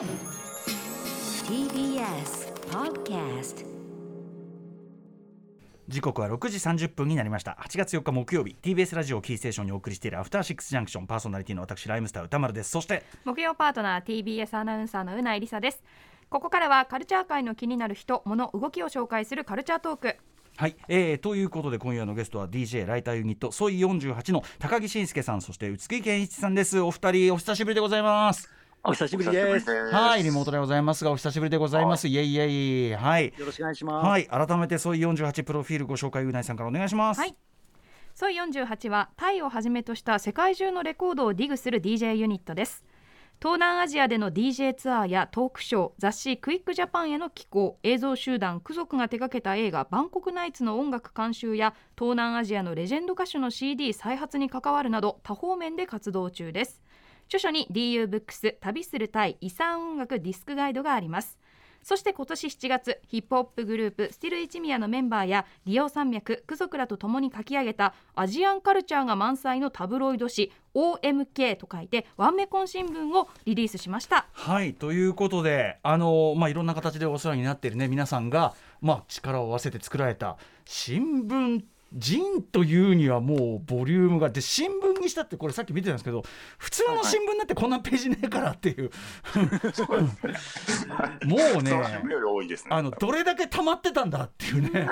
[0.00, 0.06] TBS
[2.70, 3.66] Podcast
[5.88, 7.58] 時刻は6時30分になりました。
[7.60, 8.56] 8月4日木曜日。
[8.62, 11.06] TBS ラジオキーステーションにお送りしているアフターシックスジャンクション。
[11.06, 12.70] パーソナリティの私ライムスター歌丸です。
[12.70, 15.82] そして木曜パートナー TBS アナウンサーのうないりさです。
[16.30, 20.16] ここからはカルチャー界の気になる人物動きを紹介するカルチャートーク。
[20.56, 26.80] はい、えー、ということで今夜のゲストは DJ ライターユニットソイ48の高木慎介さんそして宇津木健一さんです。
[26.80, 29.70] お二人お久しぶりでございますお久しぶりです。
[29.92, 31.04] はいリモートでございます。
[31.04, 32.08] がお久しぶりでございます。
[32.08, 33.26] イエイイエイはい。
[33.36, 34.06] よろしくお願いします。
[34.06, 37.20] はい改めて Soi48プロフィールご紹介うないさんからお願いします。
[37.20, 37.36] はい。
[38.14, 42.82] Soi48はタイをはじめとした世界中のレコードをディグする DJ ユニットです。
[43.38, 56.82] 東南アジアでの DJ ツアーやトークショー雑誌クイックジャパンへの寄稿映像集団空族が手掛けた映画バンコクナイツの音楽監修や東南アジアのレジェンド歌手の CD 再発に関わるなど多方面で活動中です
[57.30, 61.38] 著書に DU ブックス旅するタイイサーン音楽ディスクガイドがあります。
[61.80, 74.26] そして今年7月ヒップホップグループスティルイチミヤのメンバーやリオ山脈ク族らと共に書き上げたアジアンカルチャーが満載のタブロイド誌 OMK と書いてワンメコン新聞をリリースしました。
[74.32, 86.22] はいということであのまあいろんな形でお世話になっているね皆さんがまあ力を合わせて作られた新聞人というにはもうボリュームがで新聞にしたってこれさっき見てたんですけど
[86.58, 88.90] 普通の新聞だってこんなページねえからっていう、
[91.26, 91.72] もうね。
[92.70, 94.88] あのどれだけ溜まってたんだっていうね。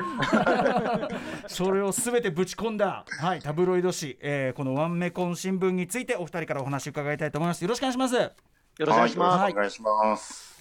[1.46, 7.62] それをすべてぶち込んだ、はい、タブロイド紙、えーこのワンメコン新聞についてお二人からお話伺いたいと思います。
[7.62, 8.14] よろしくお願いします。
[8.14, 8.30] よ
[8.78, 9.42] ろしくお願いします。
[9.42, 9.52] はい。
[9.52, 10.58] お願いします。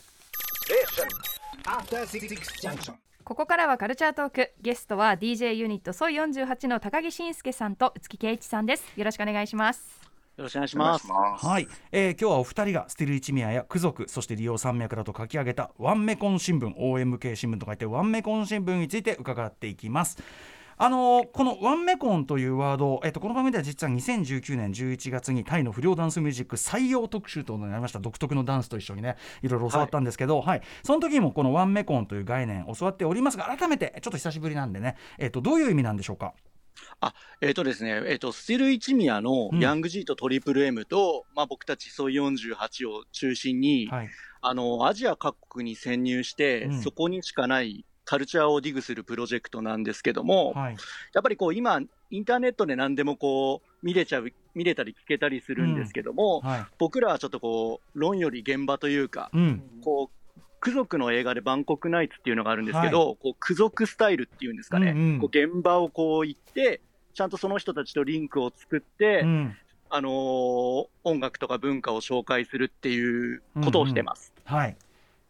[3.28, 10.00] ここからはカルチャートークゲストは DJ ユニットソイ48の高木慎介さんと宇月圭一さんですよろしくお願いします
[10.38, 11.04] よろしくお願いします。
[11.04, 11.46] いします。
[11.46, 20.18] はい、えー今日はお二人がスティル一宮やク族そして利用山脈らと書き上げたワンメコン新聞 OMK 新聞と書いてワンメコン新聞について伺っていきます。
[20.80, 28.00] あのーこのワンメコンというワード、えっと、この番組では実は2019年11月にタイの不良ダンスミュージック採用特集となりました。
[28.00, 30.62] 独特のダンスと一緒にねいろいろ教わったんですけど、はい。
[30.84, 36.36] その時にもこのワンメコンという概念教わっておりますが改めてちょっと久しぶりなんでね、えっと、どういう意味なんでしょうか？
[37.02, 39.60] あ、えっ、とですね、えっ、と、スティル一宮のうん。
[39.60, 44.10] ヤング G とトリプル M と、まあ僕たちソイ48を中心に、はい、
[44.42, 46.82] あの、アジア各国に潜入して、うん。
[46.84, 50.78] そこにしかないカルチャーをディグするプロジェクトなんですけども、はい。
[51.14, 56.66] やっぱりこう今、インターネットで何でもこう、見れちゃう、見れたり聞けたりするんですけども、はい。
[56.80, 59.62] 僕らはちょっとこう、論より現場というか、うん。
[59.84, 65.20] こう、ク族の映画でバンコクナイツっていうのがあるんですけど、こう、ク族スタイルっていうんですかね、うんうん。
[65.20, 66.80] こう現場をこう行って、
[67.14, 69.58] ちゃんとその人たちとリンクを作って、うん。
[69.90, 74.34] あのー音楽とか文化を紹介するっていうことをしてます。
[74.44, 74.76] はい、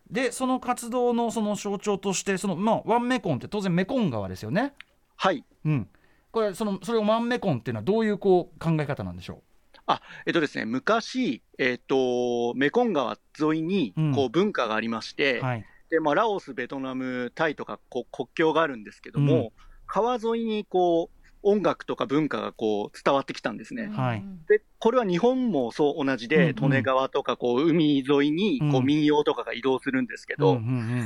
[0.09, 4.73] でその活動のその象徴としてその、まあ、ワンメコンって当然メコン川ですよね。
[5.15, 5.43] はい。
[5.65, 5.87] うん、
[6.31, 9.41] これそのそれをワンメコンっていうのはどういうこう考え方なんでしょ
[9.87, 15.65] あ、えっとですね、昔、えっと、メコン川沿いにうん、こう、文化がありまして、う、はい。
[15.89, 19.49] で、まあ、ラオス、ベトナム、タイとか、こう、国境があるんですけども、うん。
[19.87, 23.87] 川沿いに、こう、音楽とか文化がこう伝わってきたんですね。
[23.87, 24.23] はい。
[24.49, 26.47] で、これは日本もそう同じうんうん。
[26.47, 28.85] で、利根川とかこう海沿いにこううん。
[28.85, 31.05] 民謡とかが移動するんですけど、うんうん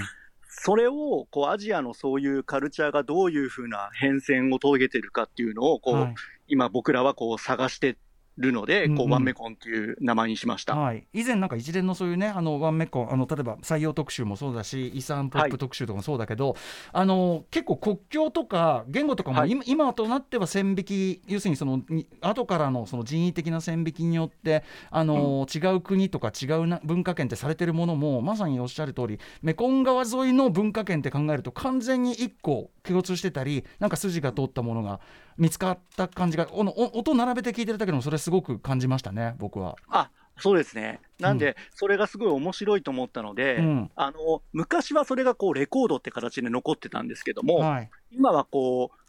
[0.53, 6.15] それをこうアジアのそういうカルチャーがどういうふうな変遷を遂げてるかっていうのをこう、うんはい。
[6.49, 7.95] 今僕らはこう探して
[8.37, 8.97] るので、うんうん。
[8.97, 10.75] こうワンメコンっていう名前にしました。
[10.75, 16.55] はい、以前なんか一連のそういうねあのワンメコンあの例えば採用特集もそうだし遺産ポップ特集とかもそうだけど、
[16.93, 19.51] あの結構国境とか言語とかもはい。
[19.51, 34.99] 今,、今となっては線引き要するにそのに後からのその人為的な線引きによってあの、違う国とか違うな文化圏ってされてるものもまさにおっしゃる通りメコン川沿いの文化圏って考えると完全に一個共通してたりなんか筋が通ったものが
[35.37, 39.75] 見つかった感じがおのお音並べて聞いてるだけでもそれすごく感じましたね僕は。
[39.87, 40.09] あ
[40.41, 40.99] そうですね。
[41.19, 43.91] なんで、それがすごい面白いと思ったので、うん。
[43.95, 47.89] あの、昔はそれがこうレコードって形で残ってたんですけども、はい。
[48.11, 49.01] 今はこう、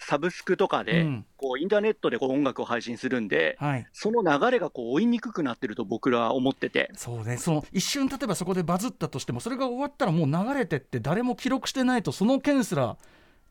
[0.00, 1.26] サブスクとかで、うん。
[1.36, 3.86] こうインターネットでこう音楽を配信するんで、はい。
[3.92, 12.96] その流れがこう追いにくくなってると僕らは思ってて、そうねその一瞬例えばそこでバズったとしてもそれが終わったらもう流れてって誰も記録してないとその件すら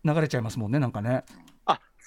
[0.03, 1.23] 流れちゃいますもんねなんかね。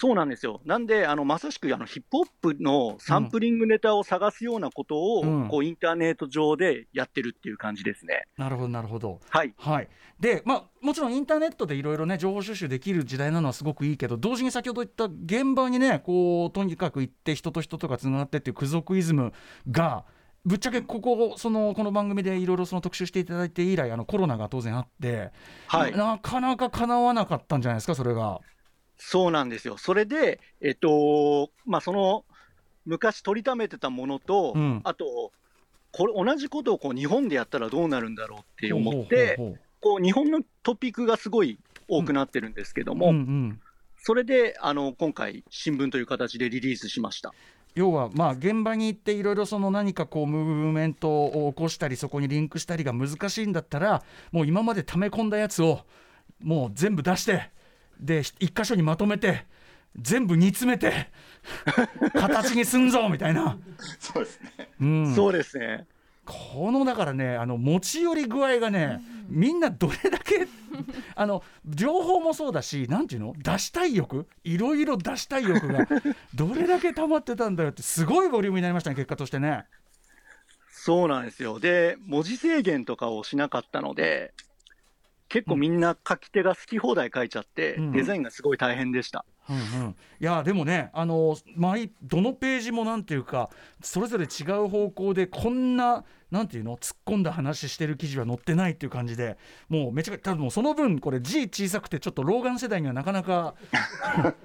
[0.00, 0.60] あそうなんですよ。
[0.64, 8.26] なんで、あのまさしくあのヒップホップのサンプリングネタを探すようなことを、うんこうインターネット上でやってるっていう感じですね。
[8.36, 9.20] なるほどなるほど。
[9.28, 9.54] はい。
[9.58, 9.88] はい、
[10.18, 19.32] で、まあ、もちろんインターネットでいろいろね情報収集できる時代なのはすごくいいけど同時に先ほど言った現場にねこうとにかく行って人と人とがつながってっていうク族イズム
[19.70, 20.04] が
[20.44, 25.32] ぶっちゃけここそのこの番組でいろいろその特集していただいて以来あのコロナが当然あって、
[25.66, 25.92] はい。
[25.96, 28.40] なかなか叶わなかったんじゃないですかそれが。
[29.00, 29.78] そうなんですよ。
[29.78, 32.24] それで、えっと、まあ、その、
[32.84, 35.32] 昔取りためてたものと、うんあと、
[35.92, 41.58] これ同じことをこう日本でやったらどうなるんだろうって思って、ほうほうほうこう日本のトピックがすごい
[41.88, 43.60] 多くなってるんですけども、うんうん
[44.02, 47.34] それであの今回、新聞という形でリリースしました。
[47.74, 54.02] 要はまあ現場に行っていろいろその何かこうムーブメントを起こしたりそこにリンクしたりが難しいんだったら
[54.32, 55.80] もう今まで溜め込んだやつを
[56.42, 57.50] もう全部出して
[58.00, 59.46] で一箇所にまとめて
[59.96, 61.08] 全部煮詰めて
[62.14, 63.58] 形にすんぞみたいな、
[63.98, 64.70] そうですね。
[64.80, 65.86] うん、そうですね。
[66.24, 70.46] このだからねあの持ち寄り具合がね、みんなどれだけ
[71.16, 73.34] あの情報もそうだしなんていうの？
[73.36, 75.86] 出したい欲いろいろ出したい欲が
[76.34, 79.64] どれだけ溜まってたんだよってすごいボリュームになりましたね結果としてね。
[80.72, 81.60] そうなんですよ。
[81.60, 84.32] で、文字制限とかをしなかったので、
[85.30, 87.92] 結構みんな書き手が好き放題書いちゃって、うん。
[87.92, 89.24] デザインがすごい大変でした。
[89.48, 93.50] うんうん、いやでもねあの毎どのページもなんていうか
[93.82, 99.38] それぞれ違う方向でこんななんていうの突っ込んだ話してる記事は載ってないっていう感じで
[99.68, 103.56] もうめちゃくちゃ多分その分これ字小さくてちょっと老眼世代にはなかなか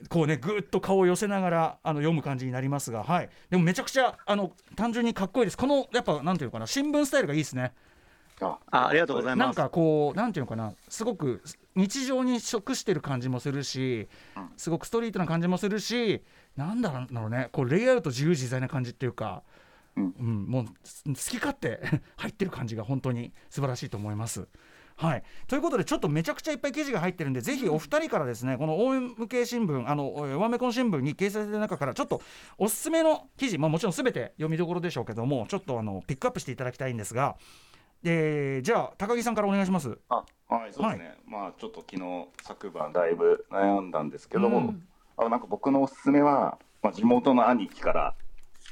[0.08, 5.58] こうねぐーっと顔を寄せながらあの読む感じになりますが、はい、でもめちゃくちゃあの単純にかっこいいです。
[5.58, 7.72] このやっぱなんていうのかな新聞スタイルがいいですね。
[8.40, 9.46] あ、あありがとうございます。
[9.46, 10.72] なんかこうなんていうのかな。
[10.88, 11.42] すごく
[11.74, 14.50] 日常に食してる感じもするしうん。
[14.56, 16.22] すごくストリートな感じもするし
[16.56, 17.48] なんだろうね。
[17.52, 19.42] こうレイアウト自由自在な感じっていうか、
[19.96, 20.46] うん。
[20.48, 21.80] もうす好き勝手
[22.16, 24.48] 入ってる感じが本当に素晴らしいと思います。
[25.00, 29.14] はい、ということでちょっとめちゃくちゃいっぱい記事が入ってるんでぜひお二人からですねこの OM
[29.46, 32.20] 新聞あのワンメコン新聞に掲載されてる中からちょっと
[32.58, 37.36] おすすめの記事、まあ、もちろんすべて読みどころでしょうけどもちょっとあのピックアップしていただきたいんですが、
[38.04, 39.98] えーじゃあ高木さんからお願いします。
[40.08, 41.16] あ、はい、そうですね。
[41.26, 44.82] まあ、ちょっと昨日昨晩だいぶ悩んだんですけど、うん
[45.16, 48.14] あなんか僕のおすすめは、まあ、地元の兄貴から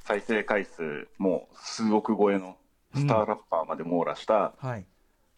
[0.06, 2.56] 再生回数もう数億超えの
[2.94, 4.86] スターラッパーまで網羅したはい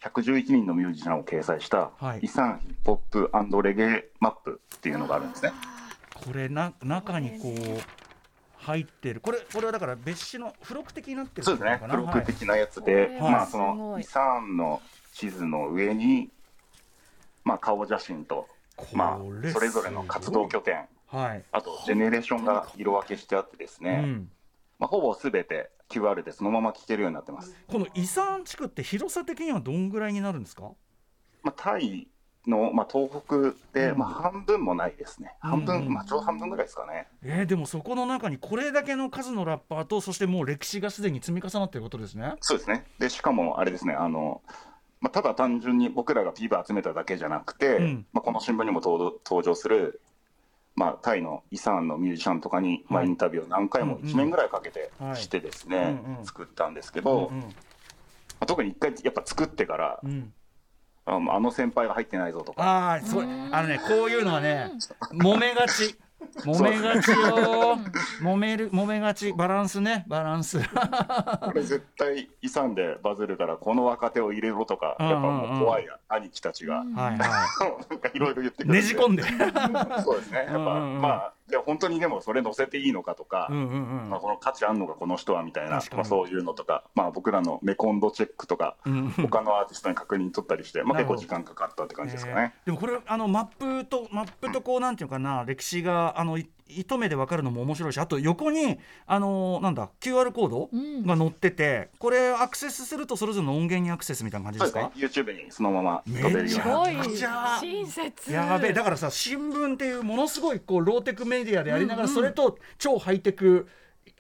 [0.00, 5.52] 111人のミュージシャンを掲載したはい遺産ヒップホップレゲエマップっていうのがあるんですね。
[6.14, 8.00] これな中にこう
[8.60, 9.20] 入ってる。
[9.20, 11.72] これこれはだから別紙の付録的になってるそうですね。
[11.72, 11.96] のかな？
[11.96, 13.08] 付録的なやつで、はい。
[13.08, 14.80] はいまあその遺産の
[15.14, 16.30] 地図の上に、
[17.44, 18.46] まあ顔写真と、
[18.92, 24.30] まあそれぞれの活動拠点、はい、あとジェネレーションが色分けしてあってですね、うん、
[24.78, 27.56] まあほぼすべて QR でそのまま聞けるようになってます。
[27.66, 30.70] この遺産地区って広さ的にはどんぐらいになるんですか？
[31.42, 32.06] まあタイ
[32.46, 35.34] のまあ東北で、うんまあ半分もないですね。
[35.40, 37.08] 半分、うんまあちょうど半分ぐらいですかね。
[37.22, 42.34] えー、でもそこの中にこれだけの数のラッパーとそしてもう歴史がすでに積み重なっていることですね。
[42.40, 42.87] そうですね。
[42.98, 44.42] でしかもあれですね、あの。
[45.00, 50.02] まあ、ただ単純に僕らが PV 集めただけじゃなくて、うんまあ、この新聞にも登登場する、
[50.76, 57.46] まあ、タイのイサンのミュージシャンとかに、まあ、はいインタビューを何回もうんうん1年ぐらいかけてはいしてですね、作ったんですけど、うんま
[58.40, 60.32] あ、特に一回やっぱ作ってから、うんうん
[61.10, 64.70] あのあの先輩が入ってないぞとか、ああそうあのねこういうのはね
[65.12, 65.96] 揉めがち。
[66.44, 67.78] 揉めがちよ。
[68.20, 69.32] 揉める揉めがち。
[69.32, 70.04] バランスね。
[70.06, 70.60] バランス。
[71.40, 75.22] これ絶対イサンでバズるからこの若手を入れろとか、うんうんうん。
[75.22, 77.17] やっぱもう怖い兄貴たちが、はいは
[77.90, 79.22] なんかいろいろ言ってくるねじ込んで。
[80.02, 80.38] そうですね。
[80.38, 81.00] やっぱ、うんうんうん。
[81.00, 84.10] まあで本当にでもそれ載せていいのかとか、うんうんうん。
[84.10, 89.10] まあ、この価値あんのかこの人はみたいなまあ、そういうのとか、まあ、僕らのメコンドチェックとか、うんうん。
[89.10, 92.54] 他のアーティストに確認取ったりして、まあ、結構時間かかったって感じですかね。
[92.60, 92.66] えー。
[92.66, 101.06] でもこれあのマップとマップとこうなんていうかな歴史があのい一目で分かるのも面白いしあと横にあのなんだ QR コードうん。
[101.06, 105.22] が載っててこれアクセスするとそれぞれの音源にアクセスみたいな感じそうでですすね。
[105.24, 108.32] か YouTube にそのまま飛べるようにめっちゃ親切。
[108.32, 112.15] やべえだからさ新聞っていうものすごいこうローテクメディアでありながら、うんうん。
[112.15, 113.69] それと超ハイテク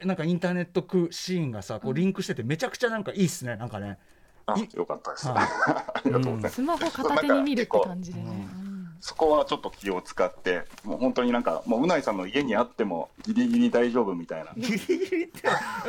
[0.04, 3.98] なんかインターネット区シーンがさこうリンクしててめちゃくちゃなんかいいっすねなんかね。
[4.46, 8.48] あいよかったです、はいありがとうございます、スマホ片手に見るって感じでね、
[9.00, 14.52] そこはちょっと気を使ってもう本当になんかもううないさんの家にあってもギリギリ大丈夫みたいな。
[14.56, 15.42] ギリギリって。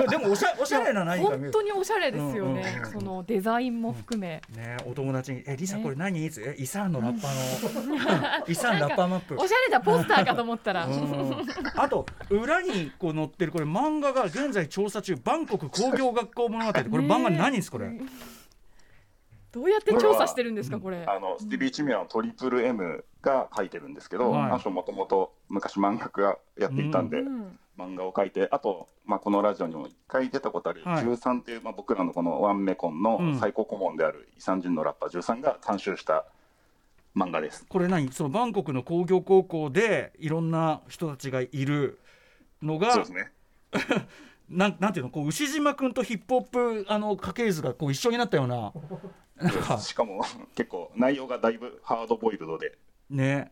[0.10, 1.52] でもおしゃ おしゃれな何か見本る。
[1.52, 2.86] 当におしゃれですよね、うんうん。
[2.86, 5.84] うんそのデザインも含め、ねお友達に「えリサね。
[5.84, 9.36] これ何?」いつえイサンのラッパーの イサンラッパーマップ。
[9.38, 11.36] おしゃれなポスターかと思ったら、うん。
[11.76, 15.16] あと裏にこう載ってるこれ漫画が現在調査中。
[15.24, 17.90] バンコク工業学校物語これ漫画何ですこれ？
[19.52, 21.06] どうやって調査してるんですかこれ？
[21.06, 24.42] あのスティービー・チミアのトリプル M が書いてるんですけど、はい。
[24.44, 27.60] あの人もともと昔漫画家やっていたんで、うん。
[27.78, 31.04] 漫画を描いて、あと、まあ、このラジオにも一回出たことある、はい。
[31.04, 33.02] 13っていう、まあ、僕らのこのワンメコンうん。
[33.34, 36.26] の最高顧問であるイ・サンジュンのラッパー13が監修した
[37.16, 37.66] 漫画です。
[37.68, 38.12] これ何？
[38.12, 42.00] そのバンコクの工業高校でいろんな人たちがいる
[42.62, 43.32] のがそうですね。
[44.50, 45.12] なんなんていうの？
[45.12, 48.74] こう牛島君とヒップホップあの家系図がこう一緒になったような
[49.38, 49.78] なんか。
[49.80, 50.24] しかも
[50.56, 52.78] 結構内容がだいぶハードボイルドで
[53.10, 53.52] ね。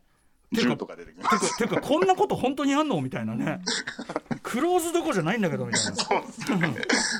[0.51, 1.57] 銃とか出てきます。
[1.57, 3.61] ていうかこんなこと本当にあんのみたいなね。
[4.41, 5.95] クローズどころじゃないんだけどみたいな。
[5.95, 6.75] そね。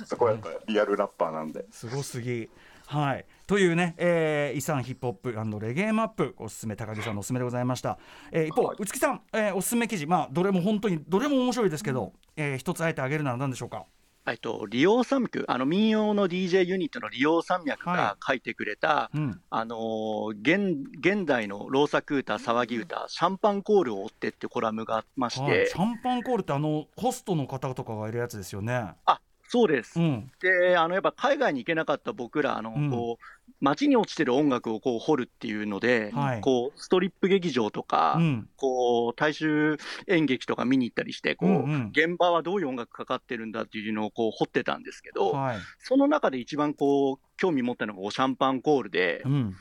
[0.06, 1.66] そこはやっぱリアルラッパーなんで。
[1.72, 2.50] すごすぎ。
[2.88, 8.00] はい、というね、えー、イサンヒップホップレゲエマップおすすめ高木さんのおすすめでございました、
[8.32, 8.78] えー一方はい。
[8.80, 10.08] 内木さん、えーおすすめ記事。
[10.08, 13.86] まあどれも本当にどれも面白いですけど、えー一つあえてあげるなら何でしょうか？
[14.32, 19.42] えっと、利用山脈、あの民謡の DJ ユニットの利用山脈が書いてくれた、うん。
[19.50, 28.94] あのー現現代の老作歌、騒ぎ歌、シャンパンコールを追ってってコラムがありましはい、てシ、ャンパンコールってあのホストの方とかがいるやつですよね。
[29.06, 29.20] あ
[29.52, 30.00] そうです。
[30.00, 30.04] う。
[30.04, 30.32] ん。
[30.40, 32.92] で、あのやっぱ海外に行けなかった僕ら、あのうん。
[32.92, 36.42] こう街に落ちてる音楽をこう掘るっていうので、はい。
[36.42, 38.50] こうストリップ劇場とか、うん。
[38.58, 39.78] こう大衆
[40.08, 41.88] 演劇とか見に行ったりしてこう、うんうん。
[41.88, 45.58] 現場はどういう音楽かかってるんだっていうのをこう掘ってたんですけど、はい。
[45.80, 49.56] その中で一番こう興味持ったのがシャンパンコールで、うん。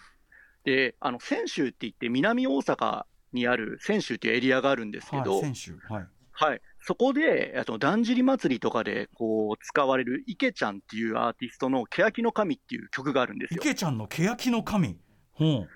[0.65, 5.53] であの泉州って言って南大阪にある泉州っていうエリアがあるんですけど、はい
[5.89, 6.07] はい。
[6.41, 13.61] はい、そこで、あと、だんじり祭りとかで、こう、使われる、池ちゃんっていうアーティストの、欅の神っていう曲があるんですよ。
[13.63, 14.97] 池ちゃんの欅の神？
[15.35, 15.67] ほ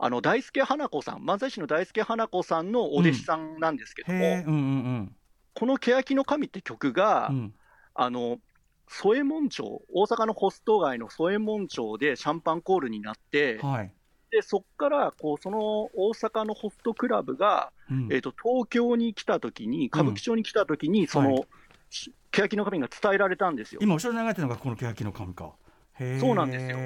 [0.00, 5.16] あの、大輔花子さん、漫才師の大輔花子さんのお弟子さんなんですけうども、へえうんうん
[5.54, 7.54] この欅の神って曲が、うんうん。
[7.94, 8.38] あの、
[8.88, 13.94] 添右衛門町、大阪のホスト街の添右衛門町でシャンパンコールになって、はい。
[14.32, 18.08] で、そっから、こう、その大阪のホストクラブが、うん。
[18.12, 21.44] えっ、と、東京に来た時に、歌舞伎町に来た時に、その、はい
[21.90, 23.80] し欅の神が伝えられたんですよ。
[23.82, 25.52] 今後ろに流れてるのがこの欅の神か。
[26.20, 26.76] そうなんですよ。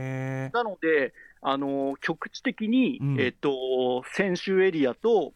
[0.53, 3.21] なので、あの局地的に、うん。
[3.21, 5.33] えっと泉州エリアと、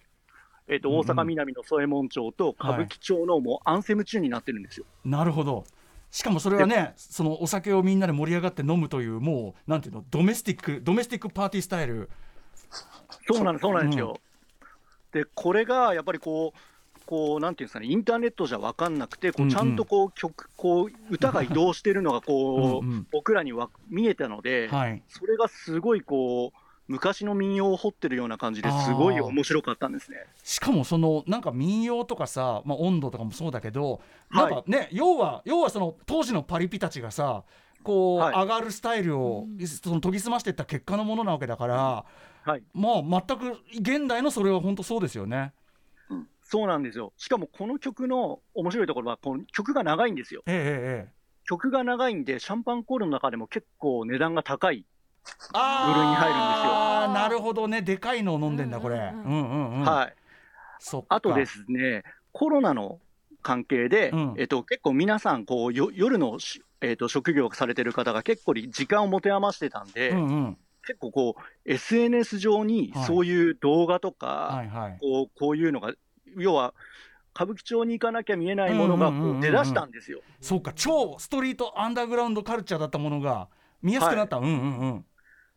[0.69, 1.01] えっとうんうん。
[1.01, 4.87] 大阪南の宗右衛門町と歌舞伎町のもうアンセムチューンになってるんですよ。
[5.05, 5.65] なるほど。
[6.11, 12.09] しかもそれはねそのお酒をみんなで盛り上がって飲むというもうなんていうのドメスティックドメスティックパーティースタイル。
[13.27, 14.21] そうなんです、そうなんですよ。
[15.15, 19.55] で、これがやっぱりこう、こうなんていうんですかね、インターネットじゃ分かんなくて、こうんううん。
[19.55, 25.03] ちゃんとこう曲、こう歌が移動してるのがこう うんうん僕らには見えたので、はい。
[25.09, 30.19] それがすごいこう、昔の民謡を掘ってるような感じですごい面白かったんですね。
[30.43, 34.53] しかもそのなんか民謡とかさ、まあ、温度とかもそうだけどなはい。
[34.53, 37.45] んかね、要は要はその当時のパリピたちがさ
[37.83, 38.35] こう、はい。
[38.35, 39.47] 上がるスタイルを
[39.83, 42.05] その研ぎ澄ましていった結果のものなわけだから
[42.45, 45.53] はいまあ全く現代のそれは本当そうですよね。
[46.47, 47.13] そうなんですよ。
[47.17, 50.43] しかもこの曲の面白いところは、この曲が長いんですよ。
[50.47, 51.13] えええ
[51.47, 54.85] 曲が長いんで、シャンパンコールの中でも結構値段が高い。
[55.55, 58.97] あ部類に入るんですよあーなるほどねでかいのを飲んでんだこれ。
[58.97, 59.81] ううんんうんうん。
[59.85, 60.15] はい。
[60.79, 63.01] そっかあとですね、コロナの
[63.43, 74.99] 関係で、うんえっと、結構皆さんこうよ、夜のし、えっと、職業をされてる方が結構時間を持て余してたんで、うんうん結構こう、SNS 上にはいそういう動画とか、はいはい。
[75.01, 75.93] こうこういうのが、
[76.37, 76.75] 要は、
[77.35, 79.41] 歌舞伎町に行かなきゃ見えないものがうんうんうんうんうん。
[79.41, 80.21] こう出だしたんですよ。
[80.41, 83.49] そうか超ストリートアンダーグラウンドカルチャーだったものが
[83.83, 85.05] 見やすくなった、うんうんうん。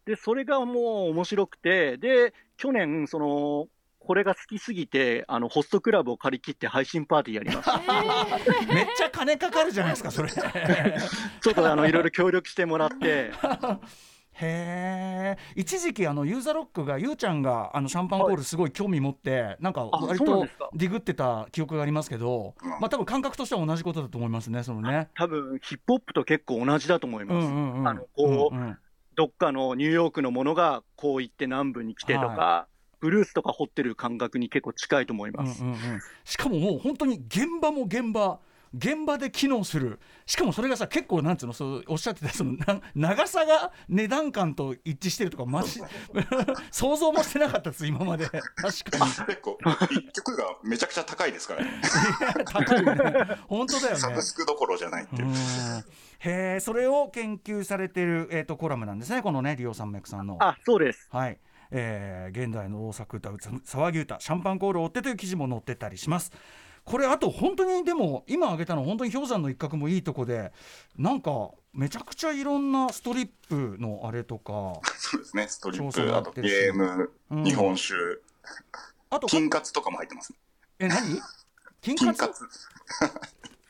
[0.06, 3.68] で、それがもう面白くて、で、去年、その、
[4.00, 7.78] これが好きすぎて、あの、ホストクラブを借り切って配信パーティーやりました。
[8.74, 10.30] めっちゃ金かかるじゃないですかそれ。
[10.30, 10.98] へ
[11.42, 13.32] ちょっとあの、いろいろ協力してもらって、
[14.46, 22.70] え一時期あのユーザーロックがゆうちゃんがあのシャンパンコールすごい興味持って、なんかあ割とディグってた記憶がありますけど、うん。
[22.70, 25.10] まあ多分感覚としては同じことだと思いますねそのね。
[25.16, 27.46] 多分、ヒップホップと結構同じだと思います。
[27.46, 27.88] うんうんうん。
[27.88, 28.78] あのこううんうん。
[29.16, 32.68] どっかのニューヨークのものがこう行って南部に来てとか、
[33.00, 35.64] ブルースとか掘ってる感覚に結構近いと思います。
[35.64, 35.80] うんうんうん、
[36.24, 38.40] しかももう本当に現場も現場
[38.74, 40.00] 現場で機能する。
[40.26, 45.82] しかもそれがさ結構なんつうのそうおっしゃってたそのな長さが値段感と一致してるとかマジ
[46.72, 48.26] 想像もしてなかったです今まで。
[48.26, 49.12] 確かに。
[49.28, 49.58] 結構、
[49.92, 51.72] 一曲がめちゃくちゃ高いですからね。
[52.46, 53.38] 高いよね。
[53.48, 54.00] 本当だよね。
[54.00, 55.28] サブスクどころじゃないっていう。
[55.28, 55.32] う。
[55.32, 55.34] ん。
[56.20, 60.38] へえそれを研究されてる、えー、とコラムなんですねこのねリオ山脈さんの。
[60.40, 61.08] あ、そうです。
[61.12, 61.40] はい、
[61.72, 66.32] えー現代の大作歌騒ぎ歌シャンパンコールを追ってという記事も載ってたりします
[66.88, 70.54] これあと本当にでも今挙げたの本当に氷山の一角もいいとこで
[70.98, 75.48] なんかめちゃくちゃいろんなストリップのあれとか そうですね。
[75.50, 77.44] ストリップ、あとゲーム、うん。
[77.44, 77.94] 日本酒、
[79.10, 80.34] あと金カツとかも入ってます。
[80.80, 81.22] え何？
[81.82, 82.24] 金 金活。
[82.26, 82.46] 活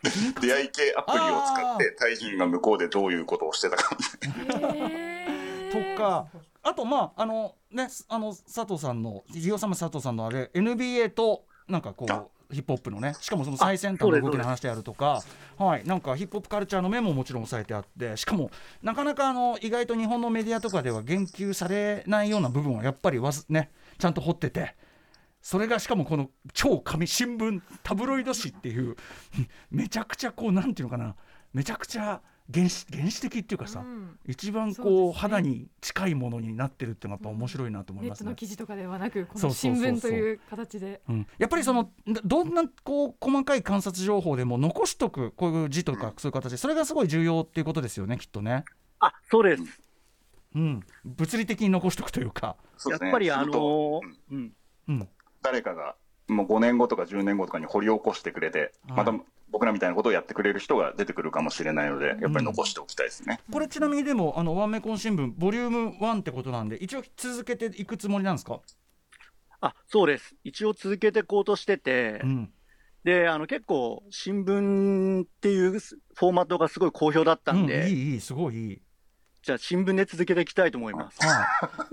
[0.04, 0.42] 金活？
[0.42, 3.98] 出会い系アプリを使ってタイ人が向こうでどういうことをしてたか
[5.72, 6.28] とか
[6.62, 15.22] あとまああのねあの佐藤さんのリオサム佐藤さんのあれ NBA となんかこあうヒップホップのねしかもその最先端の動きの話であるとか
[15.58, 18.52] はいなんかヒップホップカルチャーの面ももちろん押さえてあってしかも
[18.82, 24.76] なかなかあの意外と日本のメディアとかでは言及されないような部分はやっぱりわずねちゃんと掘ってて。
[25.40, 28.98] それがしかもこの超紙新聞タブロイド紙っていう
[29.72, 31.16] めちゃくちゃこうなんていうのかな
[31.54, 32.22] めちゃくちゃ
[32.54, 34.18] 原始原始的っていうかさ、うん。
[34.26, 35.14] 一番こうね。
[35.14, 38.26] 肌に近いものになってるっていうのがやっぱ面白いなと思いネッますね。
[38.26, 39.86] トの記事とかではなくこのそうそうそうそう。
[39.86, 41.02] 新聞という形で。
[41.10, 48.64] うん、やっぱりそのどどんなこう細かい観察情報でも残しとくこういう字とかそういう形でそれがすごい重要っていうことですよねきっとね。
[49.00, 49.64] あ、そうです。
[50.56, 52.56] うん、物理的に残しとくというか。
[52.78, 53.08] そうですね。
[53.10, 54.02] やっぱりあのー
[54.32, 54.54] うん。
[54.88, 55.10] うん、
[55.42, 55.96] 誰かが
[56.28, 59.14] もう5年後とか10年後とかに掘り起こしてくれて、はいまた
[59.50, 63.40] 僕らみたいなことをやってくれる人が出てくるかもしれないので、やっぱり残しておきたいですね。
[63.50, 68.60] これちなみにでもあのワンメコン新聞ボリューム1ってことなんで一応続けていくつもりなんですか？
[69.62, 70.36] あ、そうです。
[70.44, 72.52] 一応続けていこうとしてて、うん、
[73.06, 78.82] で、あの、結構、新聞っていうフォーマットがすごい好評だったんで、うん、いいいいすごいいい。
[79.48, 81.26] じゃあ新聞で続けていきたいと思います。
[81.26, 81.46] はい、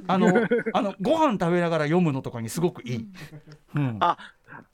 [0.09, 0.27] あの
[0.73, 3.09] あのご飯食べながら読むのとかにすごくいい。
[3.77, 4.19] うん、あ、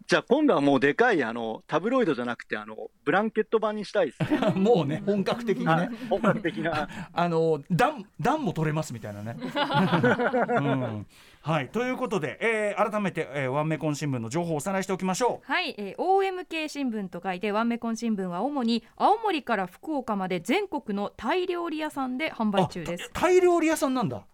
[0.06, 4.40] じゃあ今度はもうでかい、あの、タブロイドじゃなくて、あの、ブランケット版にしたいですね。
[4.60, 5.72] もうね本格的にね。
[5.72, 6.88] はい本格的な。
[7.12, 9.36] あの暖暖も取れますみたいなね。
[9.38, 11.06] うん
[11.42, 22.50] はいということで、えー改めて、えーワンメコン新聞の情報をおさらいしておきましょはい、えー OMK 新聞と書いてワンメコン新聞は主に青森から福岡まで全国のタイ料理屋さんで販う。
[22.50, 24.24] 売中ですあタタイ料理屋さんなんだ。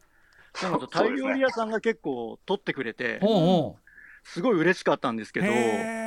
[0.91, 3.86] タイ料理屋さんが結構取ってくれて、おうおう
[4.27, 6.07] すごい嬉しかったんですけど、はい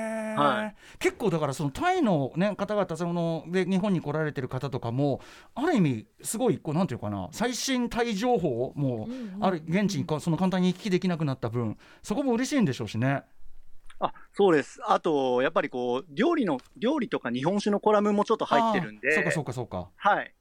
[1.00, 5.20] 結構だからそのタイの、ね、方々そので日本に来られてる方とかも
[5.54, 13.24] ある意味すごいこうなんていうかな最新タイ情報をもう、うんうんある現地にその簡単に行き来できなくなった分そこも嬉しいんでしょうしね。
[14.00, 14.80] あそうです。
[14.86, 19.90] あと、やっぱりこう、料理の、料理とか日本酒のコラムもちょっと入ってるんで、そうかそうかそうか。
[19.98, 20.34] はい。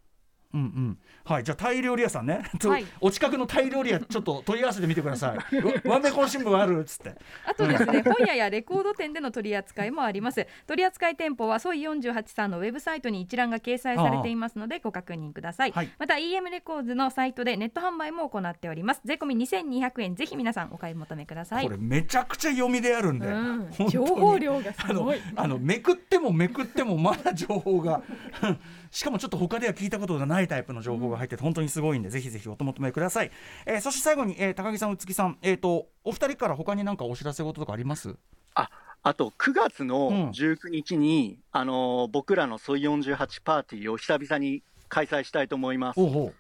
[0.55, 2.87] うんうん、はい、じゃあタイ料理屋さんね、 とはい。
[3.01, 5.57] お近くのタイ料理屋ちょっと問い合わせてみてください。
[5.61, 7.15] わワンメコン新聞あるっつって。
[7.45, 10.47] あとですね本屋やレコード店での取り扱いもあります。
[10.67, 15.91] 取り扱い店舗はソイ48さんのウェブサイトに一覧が掲載されていますのでご確認ください、はい。
[15.99, 19.03] また EM レコーズのサイトでネット販売も行っております。
[19.05, 21.65] 税込み2200円ぜひ皆さんお買い求めください。
[21.65, 23.89] これめちゃくちゃ読みであるんで、うん。
[23.89, 28.03] 情報量がすあのごいあのめくってもめくってもまだ情報が
[28.91, 33.31] しかもちょっと他では聞いたことがないタイプの情報が入ってて本当にすごいんで、ぜひぜひお求めください、
[33.67, 38.17] えーそして最後に、えー高木さん宇月さんえっ、とお二人から他に何かお知らせ事とかあります？
[38.55, 38.71] あ、
[39.03, 39.89] あと9月うん。
[39.89, 46.01] の19日に、あのー僕らのソイ48パーティーを久々に開催したいと思います。
[46.01, 46.33] お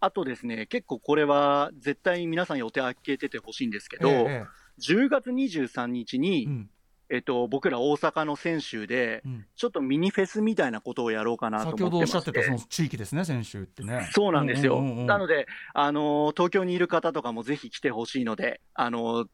[0.00, 4.46] あとですね、結構これは絶対皆さん予定開けててほしいんですけど、ええ
[4.80, 6.70] 10月23日に、うん
[7.10, 14.78] えっと、僕ら大阪の泉州で、うんちょっとミニフェスみたいなことをやろうかなと先ほどお思ってましてっしゃってたその地域ですね先週ってねそうなんですよ。
[14.78, 19.28] うんうんうんうんなので、あのー東京にいる方とかもぜひ来てほしいので、あのー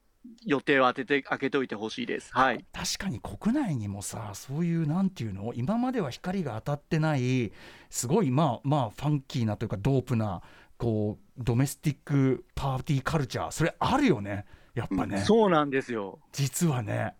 [0.46, 2.30] 予定を当てて、開けておいてほしいです。
[2.32, 2.64] はい。
[2.72, 7.52] 確かに国内にもさそういうなんていうの今までは光が当たってない
[7.90, 10.40] すごいまあまあファンキーなというかドープな
[10.78, 16.18] こうドメスティックパーティーカルチャーそれあるよねやっぱねそうなんですよ。
[16.32, 17.14] 実はね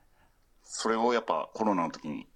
[0.65, 2.27] それをやっぱコロナの時に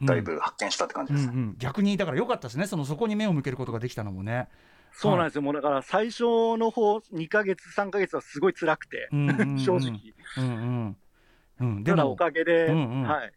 [0.00, 1.28] うんだいぶ発見したって感じです。
[1.28, 4.48] うんうん、逆にだから良かったですねそのそこに目を向けることができたのもね。
[4.92, 5.42] そうなんですよ。
[5.42, 6.22] もうだから最初
[6.56, 10.00] の方、2ヶ月、3ヶ月はすごい辛くて、うんうんうん 正直。
[10.38, 10.96] うんうん
[11.60, 13.32] うん、でただおもかげで、うんうんはい。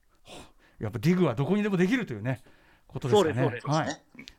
[0.80, 2.42] やっぱディグはどこにでもできるというね
[2.88, 3.34] ことですかね。
[3.34, 3.88] そうですそうですはい。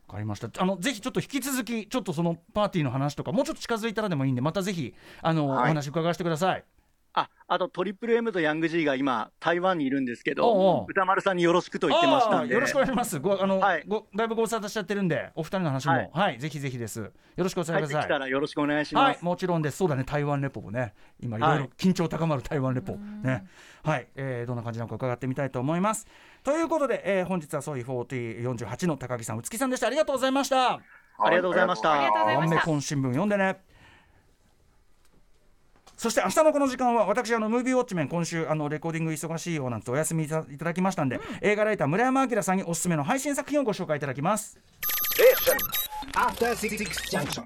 [0.08, 0.62] わかりました。
[0.62, 6.64] あのぜひちょっと引き続きちょっとそのパーティーの話とかもうちょっと近づいたらでもいいんでまたぜひあの、はいお話伺わせてください。
[7.12, 12.55] あ、あとトリプル M とヤング G が今、台湾にいるんですけど、う歌丸さんによろしくと言ってましたんで。
[12.55, 13.18] よろしくお願いします。
[13.18, 17.01] ごあの、はいごだいぶご無沙汰しちゃってるんでお二人の話もは、はいいぜひぜひです。
[17.01, 17.94] よろしくお伝えください。
[17.94, 19.05] 帰ってきたらよろしくお願いします。
[19.05, 19.79] はい、もちろんです。
[19.79, 23.47] そうだね、台湾レポもね、今いろいろはい緊張高まる台湾レポ、ね、
[23.83, 26.07] はい、えーどんな感じなのか伺ってみたいと思います。
[26.44, 29.87] ということで、えー本日はソイ4048の高木さん、宇月さんでした。
[29.87, 30.81] ありがとうございました。
[31.21, 33.61] ありがとうございましたありがとうございまワンメコン新聞読んでね。
[35.98, 44.56] そして明日のこの時間は私あのムービーウォッチメン今週あのレコーディング忙しいようなんてお休みいたいただきましたんで、映画ライター村山明さんにおすすめの配信作品をご紹介いただきます。
[46.14, 47.42] After Six Junction.